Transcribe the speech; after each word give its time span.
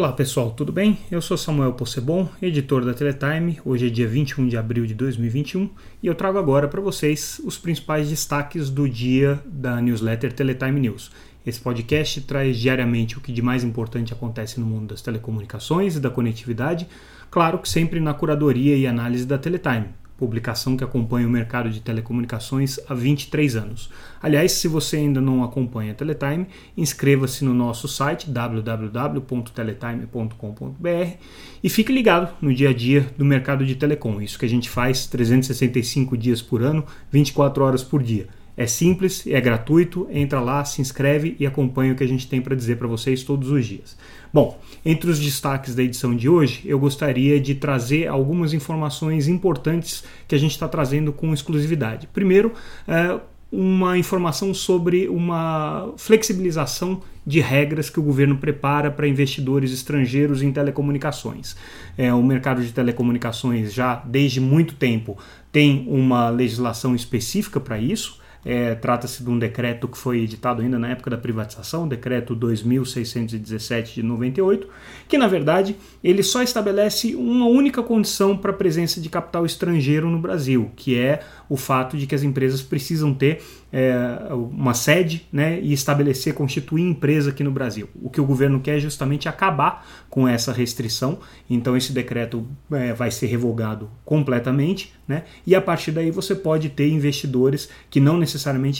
Olá 0.00 0.12
pessoal, 0.12 0.50
tudo 0.50 0.72
bem? 0.72 0.98
Eu 1.10 1.20
sou 1.20 1.36
Samuel 1.36 1.74
Possebon, 1.74 2.26
editor 2.40 2.86
da 2.86 2.94
Teletime. 2.94 3.60
Hoje 3.62 3.86
é 3.86 3.90
dia 3.90 4.08
21 4.08 4.48
de 4.48 4.56
abril 4.56 4.86
de 4.86 4.94
2021 4.94 5.68
e 6.02 6.06
eu 6.06 6.14
trago 6.14 6.38
agora 6.38 6.66
para 6.66 6.80
vocês 6.80 7.38
os 7.44 7.58
principais 7.58 8.08
destaques 8.08 8.70
do 8.70 8.88
dia 8.88 9.38
da 9.44 9.78
newsletter 9.78 10.32
Teletime 10.32 10.80
News. 10.80 11.10
Esse 11.44 11.60
podcast 11.60 12.18
traz 12.22 12.56
diariamente 12.56 13.18
o 13.18 13.20
que 13.20 13.30
de 13.30 13.42
mais 13.42 13.62
importante 13.62 14.10
acontece 14.10 14.58
no 14.58 14.64
mundo 14.64 14.88
das 14.88 15.02
telecomunicações 15.02 15.96
e 15.96 16.00
da 16.00 16.08
conectividade, 16.08 16.88
claro 17.30 17.58
que 17.58 17.68
sempre 17.68 18.00
na 18.00 18.14
curadoria 18.14 18.78
e 18.78 18.86
análise 18.86 19.26
da 19.26 19.36
Teletime 19.36 19.99
publicação 20.20 20.76
que 20.76 20.84
acompanha 20.84 21.26
o 21.26 21.30
mercado 21.30 21.70
de 21.70 21.80
telecomunicações 21.80 22.78
há 22.86 22.92
23 22.92 23.56
anos. 23.56 23.88
Aliás, 24.22 24.52
se 24.52 24.68
você 24.68 24.98
ainda 24.98 25.18
não 25.18 25.42
acompanha 25.42 25.92
a 25.92 25.94
Teletime, 25.94 26.46
inscreva-se 26.76 27.42
no 27.42 27.54
nosso 27.54 27.88
site 27.88 28.30
www.teletime.com.br 28.30 31.16
e 31.64 31.70
fique 31.70 31.90
ligado 31.90 32.36
no 32.42 32.54
dia 32.54 32.68
a 32.68 32.74
dia 32.74 33.06
do 33.16 33.24
mercado 33.24 33.64
de 33.64 33.74
telecom. 33.74 34.20
Isso 34.20 34.38
que 34.38 34.44
a 34.44 34.48
gente 34.48 34.68
faz 34.68 35.06
365 35.06 36.18
dias 36.18 36.42
por 36.42 36.62
ano, 36.62 36.84
24 37.10 37.64
horas 37.64 37.82
por 37.82 38.02
dia. 38.02 38.28
É 38.60 38.66
simples, 38.66 39.26
é 39.26 39.40
gratuito, 39.40 40.06
entra 40.10 40.38
lá, 40.38 40.62
se 40.66 40.82
inscreve 40.82 41.34
e 41.40 41.46
acompanha 41.46 41.94
o 41.94 41.96
que 41.96 42.04
a 42.04 42.06
gente 42.06 42.28
tem 42.28 42.42
para 42.42 42.54
dizer 42.54 42.76
para 42.76 42.86
vocês 42.86 43.22
todos 43.22 43.50
os 43.50 43.64
dias. 43.64 43.96
Bom, 44.30 44.60
entre 44.84 45.08
os 45.08 45.18
destaques 45.18 45.74
da 45.74 45.82
edição 45.82 46.14
de 46.14 46.28
hoje, 46.28 46.60
eu 46.66 46.78
gostaria 46.78 47.40
de 47.40 47.54
trazer 47.54 48.06
algumas 48.06 48.52
informações 48.52 49.28
importantes 49.28 50.04
que 50.28 50.34
a 50.34 50.38
gente 50.38 50.50
está 50.50 50.68
trazendo 50.68 51.10
com 51.10 51.32
exclusividade. 51.32 52.06
Primeiro, 52.12 52.52
é, 52.86 53.18
uma 53.50 53.96
informação 53.96 54.52
sobre 54.52 55.08
uma 55.08 55.94
flexibilização 55.96 57.00
de 57.26 57.40
regras 57.40 57.88
que 57.88 57.98
o 57.98 58.02
governo 58.02 58.36
prepara 58.36 58.90
para 58.90 59.08
investidores 59.08 59.72
estrangeiros 59.72 60.42
em 60.42 60.52
telecomunicações. 60.52 61.56
É, 61.96 62.12
o 62.12 62.22
mercado 62.22 62.62
de 62.62 62.74
telecomunicações 62.74 63.72
já 63.72 63.94
desde 64.04 64.38
muito 64.38 64.74
tempo 64.74 65.16
tem 65.50 65.86
uma 65.88 66.28
legislação 66.28 66.94
específica 66.94 67.58
para 67.58 67.78
isso. 67.78 68.19
É, 68.44 68.74
Trata-se 68.74 69.22
de 69.22 69.30
um 69.30 69.38
decreto 69.38 69.86
que 69.86 69.98
foi 69.98 70.20
editado 70.20 70.62
ainda 70.62 70.78
na 70.78 70.90
época 70.90 71.10
da 71.10 71.18
privatização, 71.18 71.86
decreto 71.86 72.34
2617 72.34 73.96
de 73.96 74.02
98, 74.02 74.68
que 75.08 75.18
na 75.18 75.26
verdade 75.26 75.76
ele 76.02 76.22
só 76.22 76.42
estabelece 76.42 77.14
uma 77.14 77.46
única 77.46 77.82
condição 77.82 78.36
para 78.36 78.50
a 78.50 78.54
presença 78.54 79.00
de 79.00 79.08
capital 79.08 79.44
estrangeiro 79.44 80.08
no 80.08 80.18
Brasil, 80.18 80.70
que 80.76 80.98
é 80.98 81.20
o 81.48 81.56
fato 81.56 81.96
de 81.96 82.06
que 82.06 82.14
as 82.14 82.22
empresas 82.22 82.62
precisam 82.62 83.12
ter 83.12 83.42
é, 83.72 83.94
uma 84.32 84.74
sede 84.74 85.26
né, 85.32 85.60
e 85.60 85.72
estabelecer, 85.72 86.34
constituir 86.34 86.82
empresa 86.82 87.30
aqui 87.30 87.44
no 87.44 87.50
Brasil. 87.50 87.88
O 88.00 88.10
que 88.10 88.20
o 88.20 88.24
governo 88.24 88.60
quer 88.60 88.76
é 88.76 88.80
justamente 88.80 89.28
acabar 89.28 89.86
com 90.08 90.26
essa 90.26 90.52
restrição, 90.52 91.18
então 91.48 91.76
esse 91.76 91.92
decreto 91.92 92.46
é, 92.72 92.92
vai 92.92 93.10
ser 93.10 93.26
revogado 93.26 93.90
completamente, 94.04 94.92
né, 95.06 95.24
e 95.46 95.54
a 95.54 95.60
partir 95.60 95.92
daí 95.92 96.10
você 96.10 96.34
pode 96.34 96.68
ter 96.70 96.88
investidores 96.88 97.68
que 97.88 98.00
não 98.00 98.16
necessariamente 98.16 98.29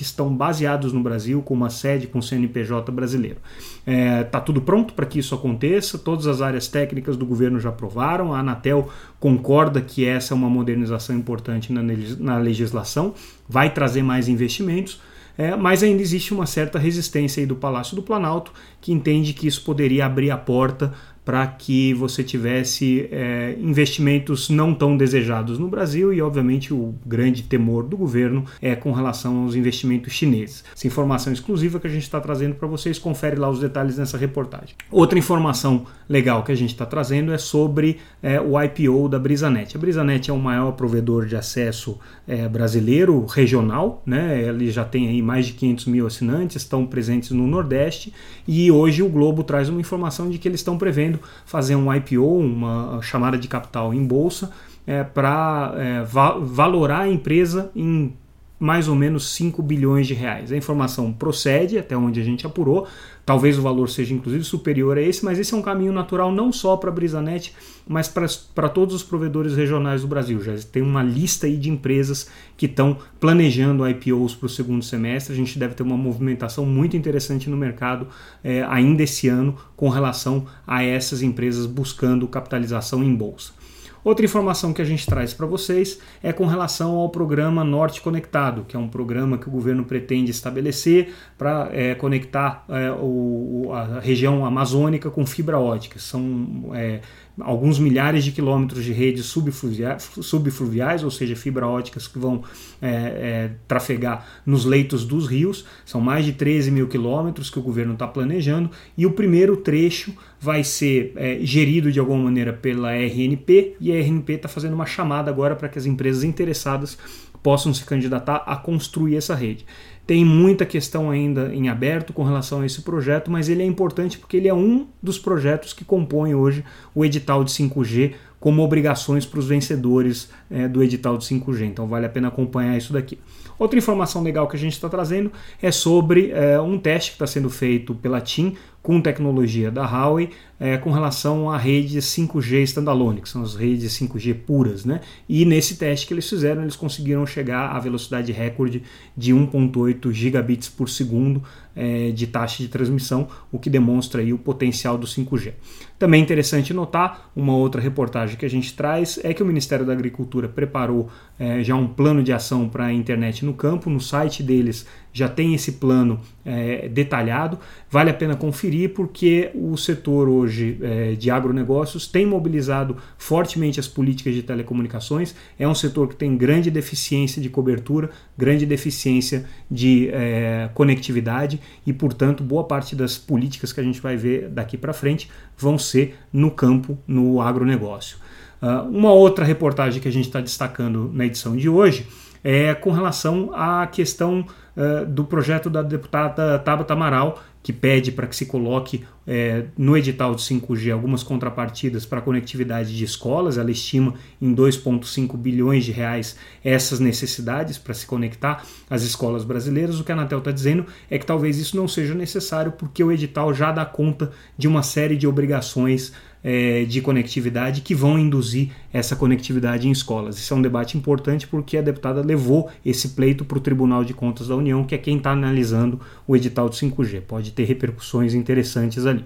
estão 0.03 0.35
baseados 0.35 0.93
no 0.93 1.03
Brasil, 1.03 1.43
com 1.43 1.55
uma 1.55 1.71
sede 1.71 2.07
com 2.07 2.21
CNPJ 2.21 2.91
brasileiro. 2.93 3.39
Está 3.87 4.39
é, 4.39 4.41
tudo 4.41 4.61
pronto 4.61 4.95
para 4.95 5.07
que 5.07 5.19
isso 5.19 5.35
aconteça, 5.35 5.99
todas 5.99 6.27
as 6.27 6.41
áreas 6.41 6.69
técnicas 6.69 7.17
do 7.17 7.27
governo 7.27 7.59
já 7.59 7.71
aprovaram, 7.71 8.33
a 8.33 8.41
Anatel 8.41 8.89
concorda 9.19 9.81
que 9.81 10.05
essa 10.05 10.35
é 10.35 10.37
uma 10.37 10.51
modernização 10.51 11.17
importante 11.17 11.73
na, 11.73 11.83
na 12.19 12.39
legislação, 12.39 13.15
vai 13.49 13.73
trazer 13.73 14.03
mais 14.03 14.29
investimentos, 14.29 15.01
é, 15.41 15.57
mas 15.57 15.83
ainda 15.83 16.03
existe 16.03 16.35
uma 16.35 16.45
certa 16.45 16.79
resistência 16.79 17.41
aí 17.41 17.47
do 17.47 17.57
Palácio 17.57 17.97
do 17.97 18.03
Planalto, 18.03 18.53
que 18.81 18.93
entende 18.93 19.33
que 19.33 19.47
isso 19.47 19.63
poderia 19.65 20.05
abrir 20.05 20.31
a 20.31 20.37
porta 20.37 20.93
para 21.25 21.47
que 21.47 21.93
você 21.95 22.25
tivesse 22.25 23.09
é, 23.13 23.57
investimentos 23.61 24.49
não 24.49 24.75
tão 24.75 24.97
desejados 24.97 25.59
no 25.59 25.69
Brasil 25.69 26.13
e, 26.13 26.21
obviamente, 26.21 26.73
o 26.73 26.95
grande 27.05 27.43
temor 27.43 27.85
do 27.85 27.97
governo 27.97 28.45
é 28.61 28.75
com 28.75 28.93
relação 28.93 29.43
aos 29.43 29.55
investimentos 29.55 30.13
chineses. 30.13 30.65
Essa 30.75 30.87
informação 30.87 31.33
exclusiva 31.33 31.79
que 31.79 31.87
a 31.87 31.91
gente 31.91 32.03
está 32.03 32.21
trazendo 32.21 32.55
para 32.55 32.67
vocês, 32.67 32.99
confere 32.99 33.37
lá 33.37 33.49
os 33.49 33.61
detalhes 33.61 33.99
nessa 33.99 34.17
reportagem. 34.17 34.75
Outra 34.91 35.19
informação 35.19 35.87
legal 36.09 36.43
que 36.43 36.51
a 36.51 36.55
gente 36.55 36.71
está 36.71 36.87
trazendo 36.87 37.33
é 37.33 37.39
sobre 37.39 37.99
é, 38.23 38.41
o 38.41 38.61
IPO 38.61 39.09
da 39.09 39.19
Brisanet. 39.19 39.77
A 39.77 39.81
Brisanet 39.81 40.31
é 40.31 40.33
o 40.33 40.39
maior 40.39 40.73
provedor 40.73 41.27
de 41.27 41.37
acesso 41.37 41.99
é, 42.27 42.49
brasileiro 42.49 43.25
regional, 43.27 44.03
né? 44.05 44.43
ele 44.43 44.71
já 44.71 44.85
tem 44.85 45.09
aí 45.09 45.23
mais 45.23 45.47
de 45.47 45.53
500 45.53 45.87
mil 45.87 46.07
assinantes, 46.07 46.57
estão 46.57 46.87
presentes 46.87 47.31
no 47.31 47.47
Nordeste 47.47 48.13
e 48.47 48.71
hoje 48.71 49.03
o 49.03 49.09
Globo 49.09 49.45
traz 49.45 49.69
uma 49.69 49.81
informação 49.81 50.29
de 50.29 50.39
que 50.39 50.49
eles 50.49 50.61
estão 50.61 50.77
prevendo 50.77 51.10
querendo 51.11 51.21
fazer 51.45 51.75
um 51.75 51.93
IPO, 51.93 52.39
uma 52.39 53.01
chamada 53.03 53.37
de 53.37 53.49
capital 53.49 53.93
em 53.93 54.05
bolsa, 54.05 54.51
é, 54.87 55.03
para 55.03 55.75
é, 55.77 56.03
va 56.03 56.39
valorar 56.39 57.01
a 57.01 57.09
empresa 57.09 57.71
em 57.75 58.15
mais 58.61 58.89
ou 58.89 58.95
menos 58.95 59.31
5 59.31 59.63
bilhões 59.63 60.07
de 60.07 60.13
reais. 60.13 60.53
A 60.53 60.57
informação 60.57 61.11
procede, 61.11 61.79
até 61.79 61.97
onde 61.97 62.21
a 62.21 62.23
gente 62.23 62.47
apurou, 62.47 62.87
talvez 63.25 63.59
o 63.59 63.63
valor 63.63 63.89
seja 63.89 64.13
inclusive 64.13 64.45
superior 64.45 64.99
a 64.99 65.01
esse, 65.01 65.25
mas 65.25 65.39
esse 65.39 65.55
é 65.55 65.57
um 65.57 65.63
caminho 65.63 65.93
natural 65.93 66.31
não 66.31 66.53
só 66.53 66.77
para 66.77 66.91
a 66.91 66.93
Brisanet, 66.93 67.55
mas 67.89 68.07
para 68.07 68.69
todos 68.69 68.95
os 68.95 69.03
provedores 69.03 69.57
regionais 69.57 70.03
do 70.03 70.09
Brasil. 70.09 70.43
Já 70.43 70.55
tem 70.71 70.83
uma 70.83 71.03
lista 71.03 71.47
aí 71.47 71.57
de 71.57 71.71
empresas 71.71 72.29
que 72.55 72.67
estão 72.67 72.99
planejando 73.19 73.89
IPOs 73.89 74.35
para 74.35 74.47
o 74.47 74.49
segundo 74.49 74.85
semestre. 74.85 75.33
A 75.33 75.37
gente 75.37 75.59
deve 75.59 75.75
ter 75.75 75.83
uma 75.83 75.97
movimentação 75.97 76.67
muito 76.67 76.97
interessante 76.99 77.49
no 77.49 77.57
mercado 77.57 78.09
é, 78.45 78.63
ainda 78.69 79.03
esse 79.03 79.27
ano 79.27 79.57
com 79.75 79.89
relação 79.89 80.47
a 80.67 80.85
essas 80.85 81.23
empresas 81.23 81.65
buscando 81.65 82.29
capitalização 82.29 83.03
em 83.03 83.15
bolsa. 83.15 83.60
Outra 84.03 84.25
informação 84.25 84.73
que 84.73 84.81
a 84.81 84.85
gente 84.85 85.05
traz 85.05 85.35
para 85.35 85.47
vocês 85.47 85.99
é 86.23 86.33
com 86.33 86.47
relação 86.47 86.97
ao 86.97 87.09
programa 87.11 87.63
Norte 87.63 88.01
Conectado, 88.01 88.65
que 88.67 88.75
é 88.75 88.79
um 88.79 88.89
programa 88.89 89.37
que 89.37 89.49
o 89.49 89.51
governo 89.51 89.85
pretende 89.85 90.31
estabelecer 90.31 91.15
para 91.37 91.69
é, 91.73 91.95
conectar 91.95 92.65
é, 92.69 92.91
o, 92.93 93.71
a 93.73 94.01
região 94.01 94.45
amazônica 94.45 95.11
com 95.11 95.27
fibra 95.27 95.59
ótica. 95.59 95.99
São 95.99 96.71
é, 96.75 97.01
alguns 97.39 97.79
milhares 97.79 98.25
de 98.25 98.33
quilômetros 98.33 98.85
de 98.85 98.93
redes 98.93 99.27
subfluviais, 99.27 100.11
subfluviais 100.21 101.05
ou 101.05 101.11
seja, 101.11 101.37
fibra 101.37 101.67
óticas 101.67 102.07
que 102.07 102.19
vão 102.19 102.43
é, 102.81 102.89
é, 102.89 103.51
trafegar 103.67 104.27
nos 104.45 104.65
leitos 104.65 105.05
dos 105.05 105.27
rios. 105.27 105.65
São 105.85 106.01
mais 106.01 106.25
de 106.25 106.33
13 106.33 106.71
mil 106.71 106.89
quilômetros 106.89 107.51
que 107.51 107.59
o 107.59 107.63
governo 107.63 107.95
está 107.95 108.07
planejando 108.07 108.71
e 108.97 109.07
o 109.07 109.13
primeiro 109.13 109.57
trecho 109.57 110.13
vai 110.41 110.65
ser 110.65 111.13
é, 111.17 111.39
gerido 111.43 111.93
de 111.93 112.01
alguma 112.01 112.25
maneira 112.25 112.53
pela 112.53 112.93
RNP 112.93 113.77
e 113.81 113.93
a 113.93 113.97
RNP 113.97 114.35
está 114.35 114.49
fazendo 114.49 114.75
uma 114.75 114.87
chamada 114.87 115.31
agora 115.31 115.55
para 115.55 115.69
que 115.69 115.79
as 115.79 115.87
empresas 115.87 116.25
interessadas 116.25 116.97
possam 117.43 117.73
se 117.73 117.85
candidatar 117.85 118.43
a 118.47 118.57
construir 118.57 119.17
essa 119.17 119.35
rede. 119.35 119.65
Tem 120.07 120.25
muita 120.25 120.67
questão 120.67 121.11
ainda 121.11 121.55
em 121.55 121.69
aberto 121.69 122.13
com 122.13 122.25
relação 122.25 122.63
a 122.63 122.67
esse 122.67 122.83
projeto, 122.83 123.31
mas 123.31 123.49
ele 123.49 123.63
é 123.63 123.67
importante 123.67 124.19
porque 124.19 124.37
ele 124.37 124.49
é 124.49 124.55
um 124.55 124.89
dos 125.01 125.19
projetos 125.19 125.73
que 125.73 125.85
compõem 125.85 126.35
hoje 126.35 126.65
o 126.95 127.05
edital 127.05 127.45
de 127.45 127.53
5G 127.53 128.15
como 128.41 128.63
obrigações 128.63 129.27
para 129.27 129.39
os 129.39 129.47
vencedores 129.47 130.31
é, 130.51 130.67
do 130.67 130.83
edital 130.83 131.17
de 131.17 131.27
5G. 131.27 131.67
Então 131.67 131.87
vale 131.87 132.07
a 132.07 132.09
pena 132.09 132.29
acompanhar 132.29 132.77
isso 132.77 132.93
daqui. 132.93 133.19
Outra 133.59 133.79
informação 133.79 134.23
legal 134.23 134.49
que 134.49 134.57
a 134.57 134.59
gente 134.59 134.73
está 134.73 134.89
trazendo 134.89 135.31
é 135.61 135.71
sobre 135.71 136.31
é, 136.31 136.59
um 136.59 136.79
teste 136.79 137.11
que 137.11 137.17
está 137.17 137.27
sendo 137.27 137.51
feito 137.51 137.95
pela 137.95 138.21
TIM 138.21 138.57
com 138.83 139.01
tecnologia 139.01 139.71
da 139.71 139.85
Huawei 139.85 140.31
é, 140.59 140.77
com 140.77 140.91
relação 140.91 141.51
à 141.51 141.57
rede 141.57 141.99
5G 141.99 142.63
standalone, 142.65 143.23
que 143.23 143.29
são 143.29 143.43
as 143.43 143.55
redes 143.55 143.93
5G 143.99 144.35
puras. 144.35 144.85
Né? 144.85 145.01
E 145.29 145.45
nesse 145.45 145.77
teste 145.77 146.07
que 146.07 146.15
eles 146.15 146.29
fizeram, 146.29 146.63
eles 146.63 146.77
conseguiram 146.77 147.27
chegar 147.27 147.75
à 147.75 147.79
velocidade 147.79 148.31
recorde 148.31 148.83
de 149.17 149.33
1.8 149.35 150.13
gigabits 150.13 150.69
por 150.69 150.89
segundo 150.89 151.43
é, 151.75 152.11
de 152.11 152.27
taxa 152.27 152.63
de 152.63 152.69
transmissão, 152.69 153.29
o 153.51 153.59
que 153.59 153.71
demonstra 153.71 154.21
aí 154.21 154.33
o 154.33 154.39
potencial 154.39 154.99
do 154.99 155.07
5G. 155.07 155.55
Também 155.99 156.21
é 156.21 156.25
interessante 156.25 156.75
notar, 156.75 157.31
uma 157.35 157.55
outra 157.55 157.81
reportagem 157.81 158.37
que 158.37 158.45
a 158.45 158.51
gente 158.51 158.75
traz 158.75 159.19
é 159.23 159.33
que 159.33 159.43
o 159.43 159.47
Ministério 159.47 159.87
da 159.87 159.93
Agricultura 159.93 160.49
preparou 160.49 161.09
é, 161.39 161.63
já 161.63 161.75
um 161.75 161.87
plano 161.87 162.23
de 162.23 162.33
ação 162.33 162.69
para 162.69 162.87
a 162.87 162.93
internet 162.93 163.45
no 163.45 163.55
campo, 163.55 163.89
no 163.89 164.01
site 164.01 164.43
deles 164.43 164.87
já 165.13 165.29
tem 165.29 165.55
esse 165.55 165.73
plano 165.73 166.21
é, 166.45 166.89
detalhado. 166.89 167.59
Vale 167.91 168.11
a 168.11 168.15
pena 168.15 168.37
conferir 168.37 168.95
porque 168.95 169.51
o 169.55 169.77
setor 169.77 170.29
hoje 170.29 170.79
é, 170.83 171.13
de 171.13 171.31
agronegócios 171.31 172.07
tem 172.07 172.25
mobilizado 172.25 172.97
fortemente 173.19 173.81
as 173.81 173.89
políticas 173.89 174.35
de 174.35 174.43
telecomunicações. 174.43 175.35
É 175.59 175.67
um 175.67 175.75
setor 175.75 176.09
que 176.09 176.17
tem 176.17 176.37
grande 176.37 176.71
deficiência 176.71 177.43
de 177.43 177.49
cobertura, 177.49 178.11
grande 178.37 178.65
deficiência 178.65 179.45
de 179.71 180.09
é, 180.13 180.71
conectividade 180.75 181.61
e, 181.87 181.93
portanto, 181.93 182.43
boa 182.43 182.65
parte 182.65 182.95
das 182.95 183.19
políticas 183.19 183.73
que 183.73 183.81
a 183.81 183.85
gente 183.85 184.01
vai 184.01 184.17
ver 184.17 184.49
daqui 184.49 184.77
para 184.77 184.93
frente 184.93 185.31
vão 185.57 185.79
ser 185.79 186.17
no 186.33 186.51
campo, 186.51 186.99
no 187.07 187.41
agronegócio. 187.41 188.17
Uh, 188.63 188.87
uma 188.91 189.11
outra 189.11 189.43
reportagem 189.43 190.03
que 190.03 190.09
a 190.09 190.13
gente 190.13 190.27
está 190.27 190.39
destacando 190.39 191.11
na 191.15 191.25
edição 191.25 191.57
de 191.57 191.67
hoje 191.67 192.07
é 192.43 192.75
com 192.75 192.91
relação 192.91 193.51
à 193.55 193.87
questão 193.87 194.45
uh, 194.77 195.07
do 195.07 195.25
projeto 195.25 195.69
da 195.69 195.83
deputada 195.83 196.59
Tabata 196.59 196.93
Amaral, 196.93 197.43
que 197.63 197.73
pede 197.73 198.11
para 198.11 198.27
que 198.27 198.35
se 198.35 198.47
coloque 198.47 199.05
é, 199.27 199.67
no 199.77 199.97
edital 199.97 200.35
de 200.35 200.43
5G 200.43 200.93
algumas 200.93 201.23
contrapartidas 201.23 202.07
para 202.07 202.19
a 202.19 202.23
conectividade 202.23 202.97
de 202.97 203.05
escolas. 203.05 203.59
Ela 203.59 203.71
estima 203.71 204.15
em 204.41 204.55
2,5 204.55 205.37
bilhões 205.37 205.85
de 205.85 205.93
reais 205.93 206.37
essas 206.65 207.01
necessidades 207.01 207.77
para 207.77 207.93
se 207.93 208.07
conectar 208.07 208.65
às 208.89 209.03
escolas 209.03 209.45
brasileiras. 209.45 210.01
O 210.01 210.05
que 210.05 210.11
a 210.11 210.15
Anatel 210.15 210.39
está 210.39 210.51
dizendo 210.51 210.87
é 211.11 211.19
que 211.19 211.27
talvez 211.27 211.59
isso 211.59 211.77
não 211.77 211.87
seja 211.87 212.15
necessário 212.15 212.73
porque 212.73 213.05
o 213.05 213.13
edital 213.13 213.53
já 213.53 213.71
dá 213.71 213.85
conta 213.85 214.31
de 214.57 214.67
uma 214.67 214.83
série 214.83 215.17
de 215.17 215.27
obrigações 215.27 216.13
é, 216.43 216.85
de 216.85 217.01
conectividade 217.01 217.81
que 217.81 217.95
vão 217.95 218.19
induzir 218.19 218.71
essa 218.93 219.15
conectividade 219.15 219.87
em 219.87 219.91
escolas. 219.91 220.39
Isso 220.39 220.53
é 220.53 220.57
um 220.57 220.63
debate 220.63 220.97
importante 220.97 221.47
porque 221.47 221.77
a 221.77 221.83
deputada 221.83 222.23
levou 222.23 222.71
esse 222.85 223.11
pleito 223.11 223.45
para 223.45 223.59
o 223.59 223.61
Tribunal 223.61 224.05
de 224.05 224.15
Contas 224.15 224.49
da 224.49 224.57
União, 224.57 224.85
que 224.85 224.95
é 224.95 224.99
quem 224.99 225.19
está 225.19 225.33
analisando 225.33 226.01
o 226.27 226.35
edital 226.35 226.69
do 226.69 226.75
5G. 226.75 227.23
Pode 227.23 227.53
ter 227.53 227.65
repercussões 227.65 228.35
interessantes 228.35 229.07
ali. 229.07 229.25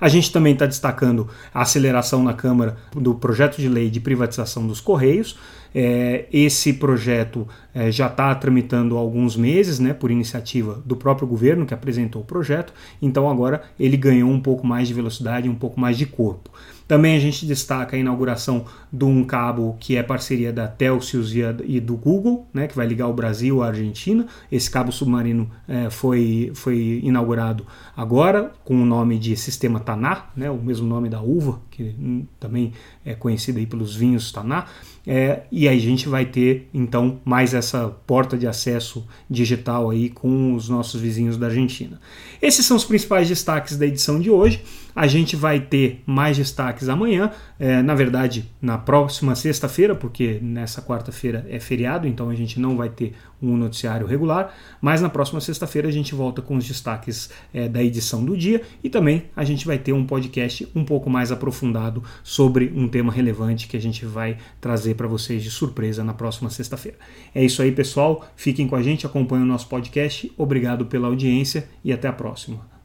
A 0.00 0.08
gente 0.08 0.32
também 0.32 0.52
está 0.52 0.66
destacando 0.66 1.28
a 1.52 1.62
aceleração 1.62 2.22
na 2.22 2.32
Câmara 2.32 2.76
do 2.94 3.14
projeto 3.14 3.56
de 3.56 3.68
lei 3.68 3.90
de 3.90 4.00
privatização 4.00 4.66
dos 4.66 4.80
Correios. 4.80 5.36
É, 5.78 6.24
esse 6.32 6.72
projeto 6.72 7.46
é, 7.74 7.90
já 7.90 8.06
está 8.06 8.34
tramitando 8.34 8.96
há 8.96 9.00
alguns 9.00 9.36
meses, 9.36 9.78
né, 9.78 9.92
por 9.92 10.10
iniciativa 10.10 10.82
do 10.86 10.96
próprio 10.96 11.28
governo 11.28 11.66
que 11.66 11.74
apresentou 11.74 12.22
o 12.22 12.24
projeto, 12.24 12.72
então 13.02 13.28
agora 13.28 13.62
ele 13.78 13.96
ganhou 13.98 14.30
um 14.30 14.40
pouco 14.40 14.66
mais 14.66 14.88
de 14.88 14.94
velocidade, 14.94 15.50
um 15.50 15.54
pouco 15.54 15.78
mais 15.78 15.98
de 15.98 16.06
corpo. 16.06 16.50
Também 16.88 17.16
a 17.16 17.20
gente 17.20 17.44
destaca 17.44 17.96
a 17.96 17.98
inauguração 17.98 18.64
de 18.92 19.04
um 19.04 19.24
cabo 19.24 19.76
que 19.80 19.96
é 19.96 20.02
parceria 20.02 20.52
da 20.52 20.68
Telsius 20.68 21.32
e 21.34 21.80
do 21.80 21.96
Google, 21.96 22.46
né, 22.54 22.68
que 22.68 22.76
vai 22.76 22.86
ligar 22.86 23.08
o 23.08 23.12
Brasil 23.12 23.62
à 23.62 23.66
Argentina. 23.66 24.26
Esse 24.50 24.70
cabo 24.70 24.92
submarino 24.92 25.50
é, 25.66 25.90
foi, 25.90 26.52
foi 26.54 27.00
inaugurado 27.02 27.66
agora 27.96 28.52
com 28.64 28.80
o 28.80 28.86
nome 28.86 29.18
de 29.18 29.36
Sistema 29.36 29.80
Taná, 29.86 30.26
né, 30.36 30.50
o 30.50 30.56
mesmo 30.56 30.86
nome 30.86 31.08
da 31.08 31.22
uva, 31.22 31.60
que 31.70 31.94
hum, 31.98 32.26
também 32.38 32.72
é 33.04 33.14
conhecida 33.14 33.58
aí 33.58 33.66
pelos 33.66 33.94
vinhos 33.94 34.30
Taná. 34.32 34.66
É, 35.06 35.44
e 35.52 35.68
aí 35.68 35.78
a 35.78 35.80
gente 35.80 36.08
vai 36.08 36.26
ter 36.26 36.68
então 36.74 37.20
mais 37.24 37.54
essa 37.54 37.88
porta 38.06 38.36
de 38.36 38.46
acesso 38.46 39.06
digital 39.30 39.88
aí 39.88 40.10
com 40.10 40.54
os 40.54 40.68
nossos 40.68 41.00
vizinhos 41.00 41.38
da 41.38 41.46
Argentina. 41.46 42.00
Esses 42.42 42.66
são 42.66 42.76
os 42.76 42.84
principais 42.84 43.28
destaques 43.28 43.76
da 43.78 43.86
edição 43.86 44.20
de 44.20 44.30
hoje. 44.30 44.62
A 44.96 45.06
gente 45.06 45.36
vai 45.36 45.60
ter 45.60 46.02
mais 46.06 46.38
destaques 46.38 46.88
amanhã, 46.88 47.30
é, 47.58 47.82
na 47.82 47.94
verdade 47.94 48.50
na 48.62 48.78
próxima 48.78 49.34
sexta-feira, 49.34 49.94
porque 49.94 50.38
nessa 50.40 50.80
quarta-feira 50.80 51.46
é 51.50 51.60
feriado, 51.60 52.08
então 52.08 52.30
a 52.30 52.34
gente 52.34 52.58
não 52.58 52.78
vai 52.78 52.88
ter 52.88 53.12
um 53.42 53.58
noticiário 53.58 54.06
regular. 54.06 54.54
Mas 54.80 55.02
na 55.02 55.10
próxima 55.10 55.38
sexta-feira 55.38 55.86
a 55.86 55.90
gente 55.90 56.14
volta 56.14 56.40
com 56.40 56.56
os 56.56 56.66
destaques 56.66 57.28
é, 57.52 57.68
da 57.68 57.82
edição 57.82 58.24
do 58.24 58.34
dia 58.34 58.62
e 58.82 58.88
também 58.88 59.24
a 59.36 59.44
gente 59.44 59.66
vai 59.66 59.76
ter 59.76 59.92
um 59.92 60.06
podcast 60.06 60.66
um 60.74 60.82
pouco 60.82 61.10
mais 61.10 61.30
aprofundado 61.30 62.02
sobre 62.22 62.72
um 62.74 62.88
tema 62.88 63.12
relevante 63.12 63.68
que 63.68 63.76
a 63.76 63.80
gente 63.80 64.06
vai 64.06 64.38
trazer 64.62 64.94
para 64.94 65.06
vocês 65.06 65.42
de 65.42 65.50
surpresa 65.50 66.02
na 66.02 66.14
próxima 66.14 66.48
sexta-feira. 66.48 66.96
É 67.34 67.44
isso 67.44 67.60
aí, 67.60 67.70
pessoal. 67.70 68.26
Fiquem 68.34 68.66
com 68.66 68.76
a 68.76 68.82
gente, 68.82 69.04
acompanhem 69.04 69.44
o 69.44 69.48
nosso 69.48 69.68
podcast. 69.68 70.32
Obrigado 70.38 70.86
pela 70.86 71.08
audiência 71.08 71.68
e 71.84 71.92
até 71.92 72.08
a 72.08 72.12
próxima. 72.14 72.75